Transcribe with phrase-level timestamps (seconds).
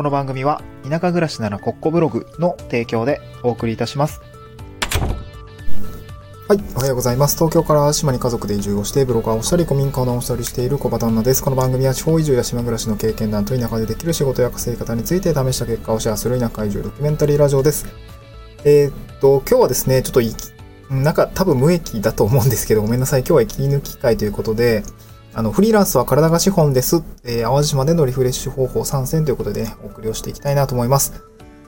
[0.00, 4.22] この番組は田舎暮らしならコッコブログの提供でお送りいたします。
[6.48, 6.64] はい。
[6.74, 7.36] おはようございます。
[7.36, 11.44] 東京から島に家族で移住をして、ブロガーをしたり、古民家を直したりしている小場旦那です。
[11.44, 17.84] この番組は地方移住や島暮らしの経験談と田舎でできる仕事や稼ぎ方について試した結果をシェアする田舎移住ドキュメンタリーラジオです。
[18.64, 23.20] えーっと、今日はですね、ちょっと、なんか多分無益だと思うんですけど、ごめんなさい。
[23.20, 24.82] 今日は息抜き会ということで、
[25.32, 27.02] あの、フリーランスは体が資本です。
[27.24, 31.22] えー、淡路島でのリフレッシュ方法3選ということで、ね、お送りをしていきたいなと思います。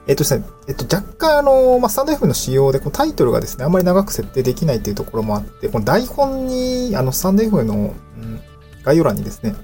[0.05, 7.77] えっとですね、えっと、若干あの、まあ、スタンド F の仕様で、こうタイトルがですね、あんまり長く設定できないっていうところもあって、この台本に、あの、スタンド F の、う
[8.25, 8.41] ん、
[8.83, 9.55] 概要欄にですね、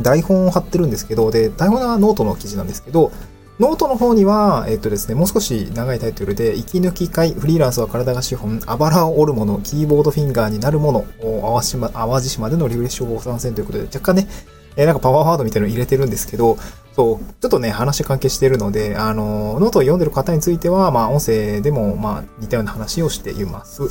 [0.00, 3.12] 台本を貼ってるんですけど、で、台本はノートの記事なんですけど、
[3.62, 14.26] ノートの方には、えっとですね、もう少し長いタイトルで、息抜き会、フリーランスは体が資本、あばらを折るもの、キーボードフィンガーになるもの、淡路島淡路島でのリフレッシュ法3選ということで、若干ね、
[14.74, 16.56] えー、なんかパワーワードみたいなの入れてるんですけど、
[16.96, 23.82] そう、ちょっとね、話関係しているので、あの、ノートを読んでる方については、まあ、音声でも、まあ、似たような話をしています。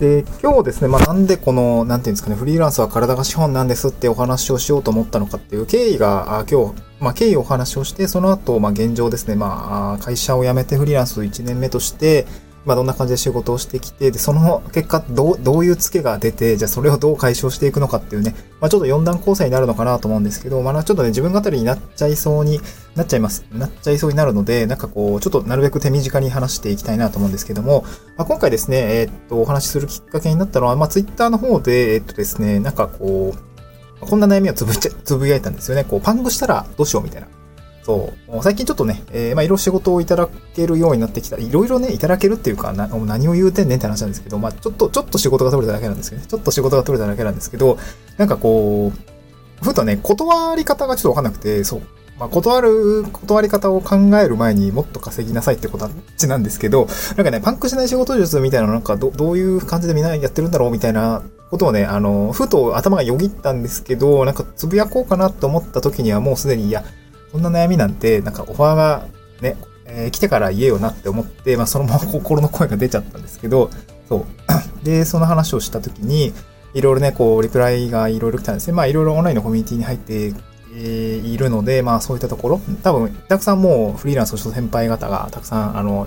[0.00, 12.26] で、今日ですね、まあ、なんでこの、なんていうんですかね、フリーランスは体が資本なんですってお話をしようと思ったのかっていう経緯が、あ今日、まあ、経緯をお話をして、その後、まあ、現状ですね、まあ、会社を辞めてフリーランス1年目として、
[12.66, 22.60] まあ、どんな感じで仕事をしてきて、で、その結果、どう、どういうツケが出て、じゃあそれをどう解消していくのかっていうね、まあ、ちょっと4段構成になるのかなと思うんですけど、まあ、ちょっとね、自分語りになっちゃいそうに
[22.96, 23.46] なっちゃいます。
[23.52, 27.84] なっちゃいそうになるので、なんかこう、ちょっとなるべく手短に話していきたいなと思うんですけども、
[28.16, 33.45] まあ、今回ですね、えー、っと、お話しするきっかけになったのは、まあ、ツイッターの方で、えー、っとですね、なんかこう、
[34.06, 35.84] こんな悩みをつぶちゃ、つぶやいたんですよね。
[35.84, 37.28] こう、パンクしたらどうしようみたいな。
[37.86, 38.42] そう。
[38.42, 41.36] 最近ちょっとね、えー、まあ、いろいろ仕事をいただけるようになってきた。
[41.36, 46.28] いろいろね、いただけるっていうか、な何を言うてんねんって話なんですけど、まあ、ちょっと、ちょっと仕事が取れただけなんですけどね。
[46.28, 47.78] ちょっと仕事が取れただけなんですけど、
[48.16, 51.82] なんかこう、ふとね、断り方がちょっとわかんなくて、そう。
[52.18, 55.88] まあ、断る、断り方を考える前にもっと稼ぎなさいってこと
[56.26, 66.84] なんですけど、なんかね、パンクしない仕事術みたいななんかど、どういう感じでみんなやってるんだろうみたいなことをね、あの、ふと頭がよぎったんですけど、なんかつぶやこうかなと思った時にはもうすでに、いや、
[67.32, 69.06] そんな悩みなんて、なんかオファーが
[69.40, 69.56] ね、
[69.86, 73.70] えー、来てから言えよなって思って、まあそのまま心の声が出ちゃったんですけど、
[74.08, 74.24] そう。
[74.84, 76.32] で、その話をした時に、
[76.74, 78.74] いろいろね、こう、リプライがいろいろ来たんですね。
[78.74, 80.34] まあいろいろオンラインのコミュニティに入って、
[80.78, 86.06] いるので、まあそういったところ、多分、たくさんもうフリーランスの先輩方がたくさん、あの、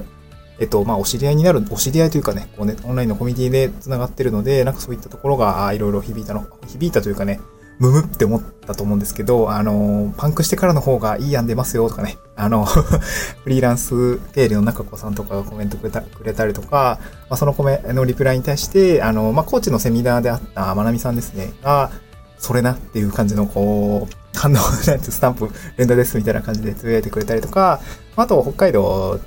[0.59, 7.40] えっと、まあ、お知り合いになる、お知り合いというかね、こうね、オンラインのコミュニティで繋がってるので、なんかそういったところが、いろいろ響いたの、響いたというかね、
[7.80, 12.66] ムムって思ったと思うんですけど、あの、パンクしてからの方がいい案出ますよとかね、あの、
[13.44, 17.00] フリーランス経理の中子さんとかがコメントくれたくれたりとか、
[17.30, 21.90] まあ、そのコメのリプライに対して、あの、まあ、コーチのセミナーであったまなみさんですね、が、
[22.38, 24.56] それなっていう感じの、こう、反応、
[24.88, 27.80] なんてスタンプ、連打ですみたいな感じでつぶやいてくれたりとか、
[28.18, 29.20] あと、北海道、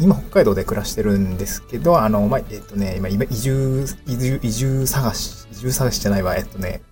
[0.00, 6.82] 今北海道で暮らしてるんですけど、あの、まあ、えっとね、今、移住、移住、移住探し、移住探しじゃないわ、えっとね、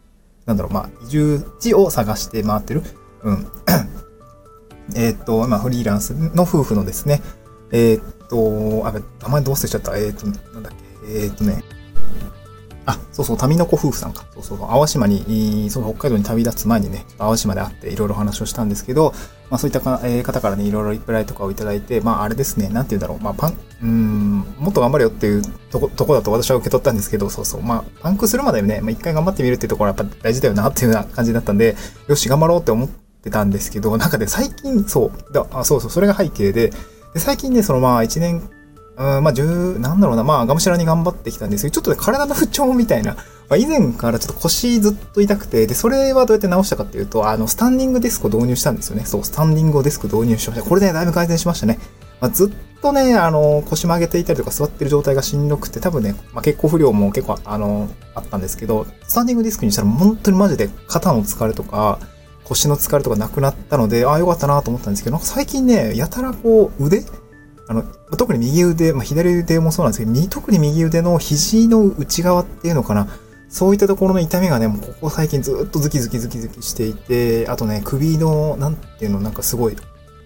[0.46, 2.82] なんだろう、まあ、移住地を探して回ってる。
[3.22, 3.46] うん。
[4.94, 7.22] えっと、まあ、フリーランスの夫婦のですね、
[7.72, 9.96] え、っと、あ、名前どう忘れちゃった。
[9.96, 10.72] え、っと、なんだっ
[11.04, 11.64] け、え、っとね、
[12.86, 14.24] あ、そうそう、民の子夫婦さんか。
[14.34, 19.12] そうそう、淡島に、そう、北海道に旅立つ前にね、淡島で会っていろいろ話をしたんですけど、
[19.50, 31.76] まあそういった、方からね、いろいろリプライとかをいただいて、まああれですね、なんて言うんだろう、まあパン、うん、もっと頑張れよっていうとこ、とこだと私は受け取ったんですけど、そうそう、まあパンクするまでね、まあ一回頑張ってみるっていうところはやっぱ大事だよなっていうような感じだったんで、
[32.08, 32.88] よし、頑張ろうって思っ
[33.22, 36.72] てたんですけど、なんかで、最近、そう、だあそうそう、それが背景で、
[37.14, 38.48] で最近ね、そのまあ一年、
[38.98, 49.04] うん、まあ、十、なんだろうな、まあ、がむしゃらに頑張ってきたんですけど、ちょっとね、体の不調みたいな、まあ、以前からちょっと腰ずっと痛くて、で、それはどうやって直したかっていうと、あの、スタンディングデスクを導入したんですよね。
[49.04, 50.68] そう、スタンディングデスク導入しました。
[50.68, 51.78] これで、ね、だいぶ改善しましたね。
[52.20, 61.98] まあ、ずっとね、あの、腰曲げていたりとか座ってる状態がしんどくて、多分ね、まあ、血行不良も結構、あの、あったんですけど、スタンディングディスクにしたら本当にマジで肩の疲れとか、
[62.44, 67.04] 腰の疲れとかなくなったので、ああ、よかったなと思ったんですけど、なんか最近ね、やたらこう、腕
[67.68, 67.82] あの、
[68.16, 73.08] 特に右腕、まあ、左腕もそうなんですけど、特に右腕の肘の内側っていうのかな。
[73.48, 79.76] そういったところの痛みがね、もうここ最近ずっとズキズキズキズキしていて、あとね、首の、なんていうの、なんかすごい、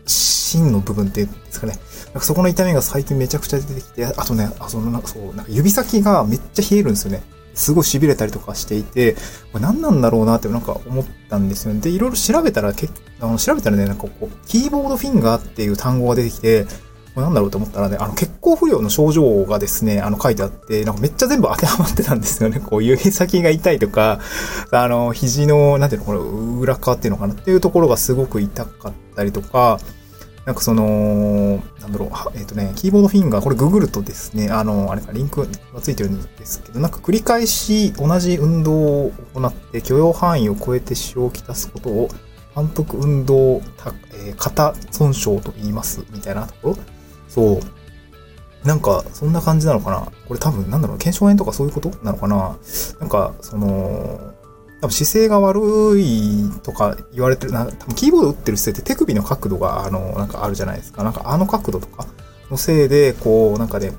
[0.07, 1.79] 芯の部分っていうんですかね。
[2.07, 7.23] なんかそこの痛みが最近めちゃくちゃ出てきて、あとね、あそのなんかそう、なんか指先がめっちゃ冷えるんですよね。
[7.55, 9.15] すごい痺れたりとかしていて、
[9.53, 11.81] これ何なんだろうなってなんか思ったんですよね。
[11.81, 12.89] で、いろいろ調べたら、け
[13.21, 16.67] あの調べたらね、なんかこう、キーボードフィンガーっていう単語が出てきて、
[17.15, 22.61] これなんだろうと思ったらね、あの、血行不良の症状がですね、あの、書いてあって、なんかめっちゃ全部当てはまってたんですよね。
[22.65, 24.21] こう、指先が痛いとか、
[24.71, 29.81] あの、肘の、なんていうの、これ、裏側っていうのかなっていうところがすごく痛かったりとか、
[30.47, 35.43] なんかその、なんだろう、えっ、とね、キーボードフィンガー、これググるとですね、あの、あれか、リンク
[35.75, 42.09] がついてるんですけど、なんか繰り返し同じ運動を行って許容範囲を超えて支障をきたすことを
[42.55, 43.61] 反復運動、
[44.15, 46.77] えー肩損傷と言います、みたいなところ
[47.31, 47.61] そう。
[48.67, 50.13] なんか、そんな感じなのかな？
[50.29, 52.59] これ多分、なんだろう、腱鞘炎とかそういうことなのかな？
[53.01, 54.35] なんか、その、
[54.83, 61.05] 多分姿勢が悪いとか言われてるな、多分キーボード打ってる姿勢って手首の角度が、あの、なんかあるじゃないですか。
[61.05, 62.07] なんかあの角度とか
[62.51, 63.93] のせいで、こう、なんかね、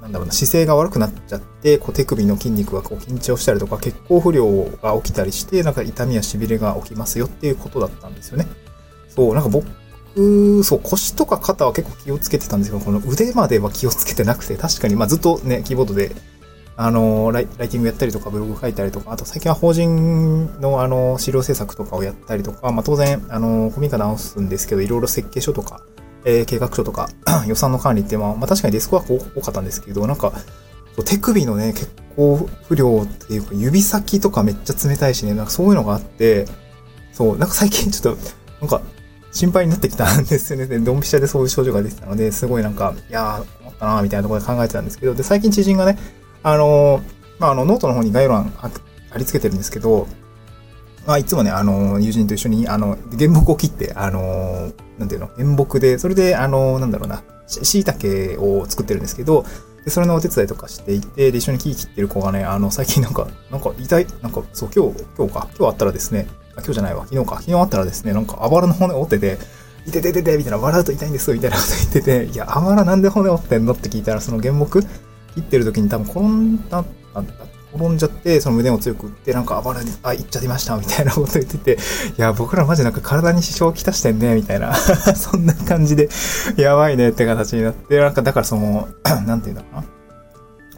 [0.00, 8.46] なんだろうな、姿勢が悪くなっちゃって、こう手首の筋肉がこう緊張したりとか、血行不良が起きたりして、なんか痛みや痺れが起きますよっていうことだったんですよね。
[9.08, 9.66] そう、なんか僕、
[10.64, 16.12] そう、腰とか肩は結構気をつけてたんですけど、この腕までは気をつけてなくて、確かに、まあずっとね、キーボードで、
[16.76, 25.82] あのライ、ライティングやったりとか、ブログ書いたりとか、あと最近は法人の、あの、資料制作とかをやったりとか、まあ当然、あの、コミカ直すんですけど、いろいろ設計書とか、
[26.24, 27.08] えー計画書とか、
[27.46, 30.32] 予算の管理って、まあ、まあ確かにデスクワーク多かったんですけど、なんか、
[31.04, 36.46] 手首のね、血行不良っていうか、指先とかめっちゃ冷たいしね、なんかそういうのがあって、
[37.12, 38.22] そう、なんか最近ちょっと、
[38.60, 38.82] なんか、
[39.30, 40.66] 心配になってきたんですよね。
[40.66, 45.98] でドンピシャでそういう症状が出てたので、すごいなんか、いやー、困ったなーみたいなところで考えてたんですけど、で、最近知人がね、
[46.42, 47.02] あのー
[47.38, 48.70] まあ、あの、ノートの方に概要欄貼
[49.16, 50.06] り付けてるんですけど、
[51.06, 59.46] まあ、いつもね、あの、友人と一緒に、あの、原木を切って、あの、なんていうの、原木で、それで、あの、なんだろうな、し椎茸を作ってるんですけど、
[59.84, 66.26] で、それのお手伝いとかしていて、で、一緒に木切ってる子がね、あの、最近なんか、なんか痛い、なんか、そう、今日、今日か、今日あったらですね、
[66.58, 69.38] 今日じゃないわ、昨日か、昨日あったらですね、なんか、あばらの骨折ってて、
[69.86, 74.88] いててててみたいな、笑うと痛いんですよみたいなこと言ってて、いや、あばらなんで骨折ってんのって聞いたら、その原木切
[75.40, 76.84] ってる時に多分転んだ、
[77.74, 81.78] 転んじゃって、その胸を強く打って、なんかあばらに、あ、いっちゃいました、みたいなこと言ってて、
[82.16, 84.74] いや、僕らマジなんか体に支障をきたしてんね、みたいな、
[85.14, 86.08] そんな感じで、
[86.56, 88.88] やばいねって形になって、なんかだからその、
[89.26, 89.97] なんていうんだろうな。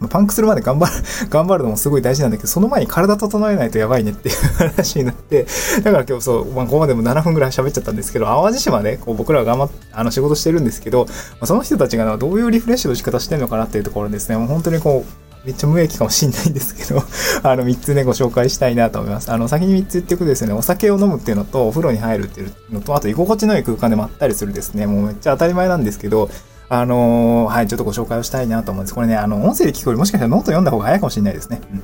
[0.08, 0.92] パンクするまで頑張る、
[1.28, 5.46] 頑張るのもすごい大事なんだけど、その前に体整えないとやばいねっていう話になって、
[5.82, 11.12] だから今日そう、まあ、ここまでも7分ぐらい喋っちゃったんですけど、淡路島ね、こう僕らが頑張っ、あの仕事してるんですけど、ま
[11.42, 17.02] あ、その人たちがどういうリフレッシュの仕方してるのかなっていうところですね、もう本当にこう、めっちゃ無益かもしんないんですけど、
[17.42, 19.30] あの3つね、ご紹介したいなと思います。
[19.32, 26.28] あの、先に3つ言っておくとですね、お酒を飲むっていうのと、お風呂に入るっていうのと、あと居心地の良い空間でまったりするですね、もうめっちゃ当たり前なんですけど、
[26.72, 28.94] あのーはい、ちょっとご紹介をしたいなと思うんです。
[28.94, 31.60] これね、あの、音声で聞くよりもしかしたらノート読んだ方が早いかもしれないですね。
[31.72, 31.82] うん。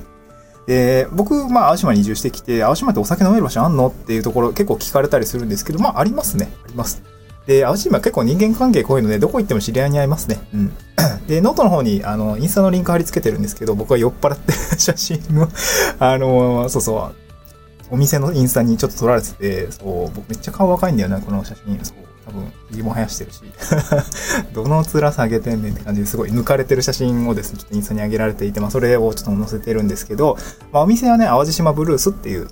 [0.65, 3.87] で、僕、まあ、淡路島に移住してきて、淡路島ってお酒飲める場所あんの？
[3.87, 6.49] っていうところ結構聞かれたりするんですけど、まあ、ありますね。
[6.65, 7.03] あります。
[7.45, 10.39] で、淡路島結構人間関係濃いので、どこ行っても知り合いに会いますね。
[10.53, 10.73] うん。
[11.27, 15.47] で、ノートの方に、あの、インスタのリンク貼り付けてるんですけど、僕は酔っ払って 写真を、
[15.99, 17.15] あの、そうそう、
[17.89, 21.79] お店のインスタにちょっと撮られてて、そう、僕めっちゃ顔若いんだよね、この写真。
[21.83, 21.95] そう、
[22.27, 23.41] 多分、ひも生やしてるし。
[24.53, 30.37] どの面下げてんねんって感じですごい抜かれてる写真をですね、ちょっとインスタに上げられていて、まあそれをちょっと載せてるんですけど、
[30.73, 32.49] まあお店はね、淡路島ブルースっていう、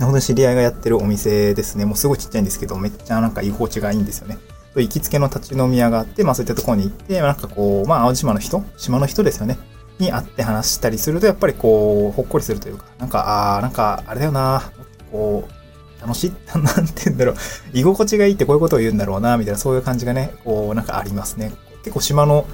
[0.00, 1.84] 本当に知り合いがやってるお店ですね。
[1.84, 4.38] もうすごいちっちゃいんですけど、めっちゃなんか居心地がいいんですよね。
[4.74, 9.58] 行きつけの立ち飲み屋があって、まあそういったところに行って、なんかこう、まあ淡路島の人島の人ですよね。
[9.98, 14.70] に会って話したりすると、やっぱりこう、ほっこりするというか、なんか、ああ、なんか、あれだよな、
[15.10, 15.65] こう、
[16.00, 17.36] 楽しい、なんて言うんだろう、
[17.72, 21.52] 居心地がいいってこういうことを言うんだろうな、みたいな、そういう感じがね、こう、なんかありますね。
[21.82, 22.46] 結構島の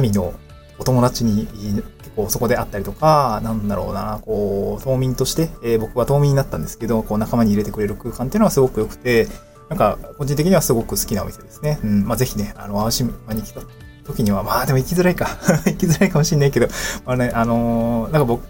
[0.00, 0.34] 民の
[0.78, 1.48] お友達に
[1.98, 9.28] 結構そこで会ったりとか、なんだろうな、こう、島民として、えー僕は島民になったんですけど、こう仲間に入れてくれる空間っていうのはすごく良くて、
[9.68, 11.80] なんか、個人的にはすごく好きなお店ですね。
[11.82, 12.04] うん。
[12.04, 13.62] まあ、ぜひね、あの、淡島に来た
[14.06, 15.38] 時には、まあ、でも行きづらいか。
[15.66, 16.68] 行きづらいかもしれないけど、
[17.04, 18.44] まあね、あのーなんか僕、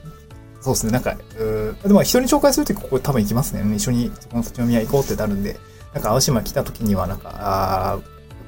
[0.66, 3.76] そうですね、なんか、うでも人に紹介するときここ多分行きますね。
[3.76, 5.60] 一緒にこの土地の宮行こうってなるんで、
[5.94, 7.98] なんか青島来た時にはなんか、あ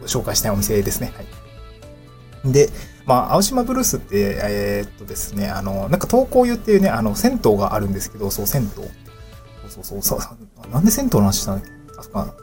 [0.05, 1.13] 紹介したいお店ですね。
[1.15, 1.23] は
[2.51, 2.53] い。
[2.53, 2.71] で、
[3.07, 8.69] まあ、青島ブルースって、えーっとですね、あの、なんか東光湯っていうね、あの、銭湯があるんですけど、そう、銭湯。
[9.69, 10.37] そうそうそう、そ
[10.69, 12.35] うなんで銭湯の話したんだっけあそこか？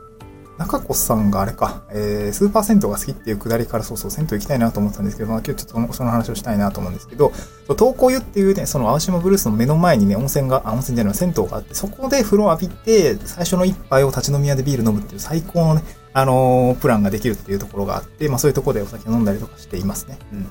[0.58, 7.32] 中子さんがあれか、えー、スーパー銭湯が好きっていうくだりからそうそう銭湯行きたいなと思ってたんですけど、まあ今日ちょっとその話をしたいなと思うんですけど、
[7.78, 15.84] 東光湯っていうね、その淡路島ブルースの目の前にね、温泉が、あ、温泉じゃない、銭湯があって、そこで風呂浴びて、最初の一杯を立ち飲み屋でビール飲むっていう最高のね、
[16.14, 20.18] あのープランができるっていうところがあって、まあそういうところでお酒を飲んだりとかしていますね。
[20.32, 20.44] うん。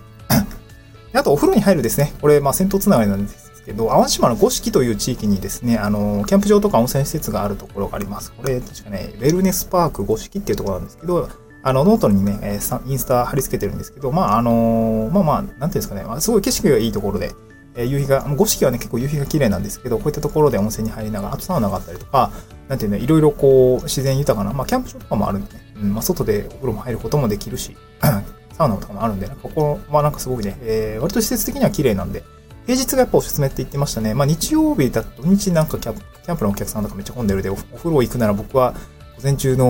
[1.13, 2.13] であとお風呂に入るですね。
[2.21, 8.33] これ、まあ銭湯つながりなんですけど、淡路島の五色という地域にですね、あの、キャンプ場とか温泉施設があるところがあります。
[8.33, 11.29] これ、確かね、ウェルネスパーク五色っていうところなんですけど、
[11.63, 17.33] あの、ノートにね、えーインスタ貼り付けてるんですけど、まあ、あのまあまあ、なんていうんですかね、まあ、すごい景色がいいところで、
[17.77, 22.31] え夕日が、五色はね、結構夕日が綺麗なんですけど、こういったところで温泉に入りながら、あとサウナがあったりとか、
[22.69, 27.77] なんていうね、いろいろこう、自然豊かな、まあ、キャンプ場とかもあるんでね、うん、まあ、外でお風呂も入ることもできるし、
[28.57, 32.23] サウナとかもあるんで、ここはなんかすごくね、えー、割と施設的には綺麗なんで、
[32.67, 34.15] 平日がやっぱおすすめって言ってましたね。
[34.15, 38.73] まあ日曜日だと土日なんかキャンプキャンプのお客さんとかめっちゃ混んでるで、お風呂行くなら僕は
[39.17, 39.67] 午前中の、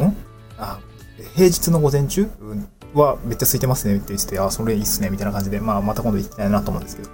[0.00, 0.16] ん？
[0.58, 0.78] あ、
[1.34, 2.28] 平日の午前中
[2.94, 7.10] はめっちゃ空いてますねって言ってて、あ、それいいっすね、みたいな感じで、まあまた今度行きたいなと思うんですけど。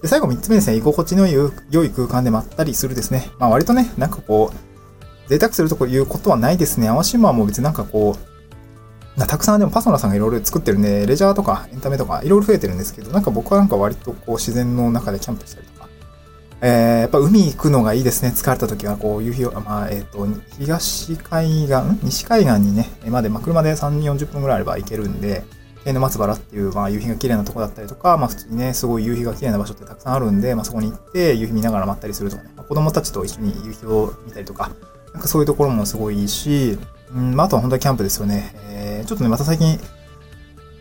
[0.00, 1.50] で、最後3つ目ですね、居心地の良
[1.84, 3.28] い空間でまったりするですね。
[3.38, 6.86] まあ割とね、なんかこう、贅沢するとこいうことはないですね。
[6.86, 8.33] 淡島も別になんかこう、
[9.16, 15.88] たくさんでもパソナさんがいろいろ作ってるんで、レジャーとかエンタメとかいろいろ増えてるんですけど、なんか僕はなんか割とこう自然の中でキャンプしたりとか、
[16.60, 18.32] えー、やっぱ海行くのがいいですね。
[18.34, 20.26] 疲れた時はこう夕日を、まあ、えっ、と、
[20.58, 25.44] 東海岸、西海岸にね、まで、まあ、車で3、40分ぐらいあれば行けるんで、
[25.84, 34.70] 京の松原っていう、まあ、夕日が綺麗なとこだったりとか、まあ、普通にね、すごい夕日が綺麗な場所ってたくさんあるんで、まあ、そこに行って夕日見ながら待ったりするとかね、まあ子供たちと一緒に夕日を見たりとか、
[35.12, 36.78] なんかそういうところもすごいいいし、
[37.12, 38.54] うん、まあ、あとは本当にキャンプですよね。
[38.68, 39.78] えー、ちょっとね、また最近、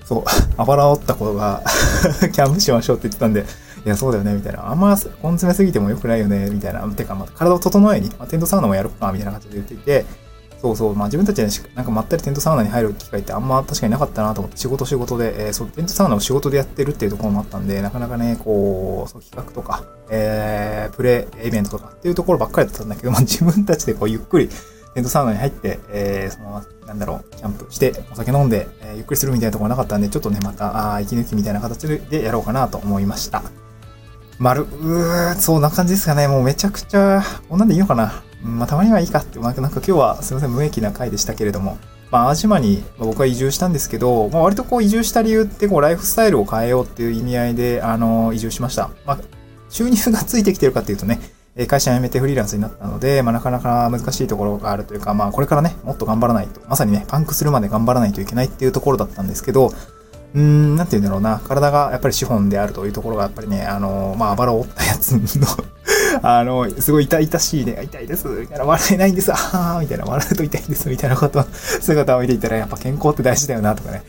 [0.05, 0.23] そう、
[0.57, 1.61] あばら折った子が
[2.31, 3.45] キャンプしましょうって言ってたんで、
[3.85, 4.69] いや、そうだよね、みたいな。
[4.69, 6.81] あんま根詰めすぎても良くないよね、みたいな。
[6.89, 10.05] てか、まあ、体を整えに、まあ、テントサウナもやろうか、みたいな感じで言っていて、
[10.63, 24.49] そうそう、まあ自分たちでなんかまったりテントサウナに入る機会ってあんま確かになかったなと思って、仕事仕事で、えーそう、テントサウナを仕事でやってるっていうところもあったんで、なかなかね、こう、そう企画とか、えー、プレイイベントとかっていうところばっかりだったんだけど、まあ自分たちでこうゆっくり
[24.93, 33.43] テントサウナに入って、えー、そのまま、なんだろう、キャンプして、お酒飲んで、えーゆっくりするみたいなところなかったんで、ちょっとね、また、あ息抜きみたいな形でやろうかなと思いました。
[34.39, 36.27] 丸、うー、そんな感じですかね。
[36.27, 38.23] もうめちゃくちゃ、こんなんでいいのかな。
[38.43, 41.77] うんまあ、たまにはいいかって、まあ、なんか今日はすいません、無益な回でしたけれども、
[42.11, 48.91] まあ、淡島に僕は移住したんですけど、まあ、割とこう移住した理由って、こう、ライフスタイルを変えようっていう意味合いで、あの、移住しました。
[49.05, 49.19] まあ、
[49.69, 51.19] 収入がついてきてるかっていうとね、
[51.55, 59.71] え会社辞めてフリーランスになったので、まあ、なかなか難しいところがあるというか、まあ、これからね、もっと頑張らないと、まさにね、パンクするまで頑張らないといけないっていうところだったんですけど、
[60.33, 65.47] うーん、なんて言うんだろうな、体がやっぱり資本であるというところがやっぱりね、あの、まあ、あばらを折ったやつの、
[66.23, 74.03] あの、すごい痛々しいね、痛いです、みたいな、笑えないんです、あーみたいな、笑うと痛いんです、みたいなこと、姿を見ていたら、やっぱ健康って大事だよな、とかね、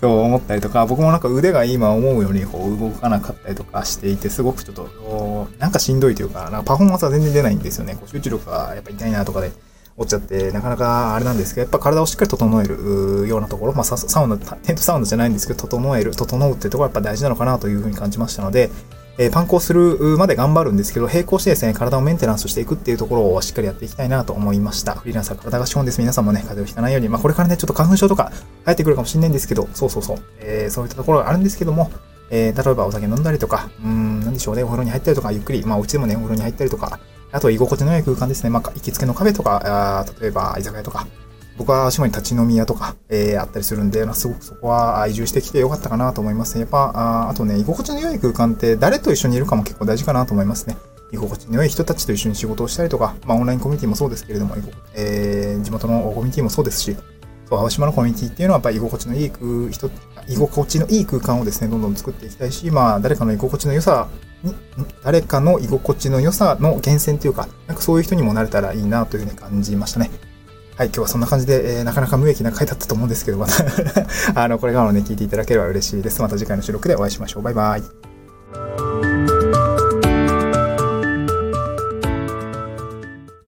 [0.00, 7.94] そう思ったりとか、僕もなんか腕が今思うようにこう動かなかったりとかしていて、すごくちょっと、なんかしんどいというか、なんかパフォーマンスは全然出ないんですよね。
[7.94, 9.52] こう集中力がやっぱ痛いなとかで。
[9.96, 18.70] 落ちちゃって、なかなかあれなんですけど、やっぱ体をしっかり整えるようなところ、まあササウナ、テントサウナじゃないんですけど、整える、整うっていうところがやっぱ大事なのかなというふうに感じましたので、
[19.18, 24.94] えーパンクをするまで頑張るんですけど、並行してですね、体をメンテナンスしていくっていうところをしっかりやっていきたいなと思いました。
[24.94, 26.00] フリーランスは体が資本です。
[26.00, 28.32] 皆さんもね、風邪をひかないように、まあこれからね、ちょっと花粉症とか
[28.64, 31.90] 入ってくるかもしれないんですけど、そうそうそう、えーそういったところがあるんですけども、
[32.30, 36.98] えー例えばお酒飲んだりとか、うん、なんでしょうね、お風呂に入ったりとか、ゆっくり、まあお家でもね、お風呂に入ったりとか、
[37.32, 38.50] あと居心地の良い空間ですね。
[38.50, 41.06] まあ、行きつけのカフェとか、あー例えば居酒屋とか、
[41.58, 46.62] 僕は島に立ち飲み屋とか、えーあったりするんで、まあ、すごくそこは移住してきてよかったかなと思いますね。
[46.62, 50.76] やっぱ、ああとね、居心地の良い空間って誰と一緒にいるかも結構大事かなと思いますね。
[51.12, 54.54] 居心地の良い人たちと一緒に仕事をしたりとか、まあ、オンラインコミュニティもそうですけれども、
[54.94, 56.96] えー地元のコミュニティもそうですし、
[57.48, 59.90] そう、青島のコミュニティっていうのはやっぱり居心地のいい空人、
[60.28, 64.08] 居心地のいい空間をですね、どんどん作っていきたいし、まあ、誰かの居心地の良さ
[64.44, 64.54] に、
[65.02, 70.10] 誰かの居心地の良さの源泉というか、なんかそういう人にもなれたらいいなというふうに感じましたね。
[70.80, 73.52] はい、今日はそんな感じで、えーなかなか無益な回だったと思うんですけど、また、
[74.42, 76.22] あの、これからもね、聞いていただければ嬉しいです。
[76.22, 77.42] また次回の収録でお会いしましょう。
[77.42, 77.99] バイバイ。